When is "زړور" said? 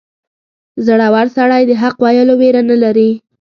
0.85-1.27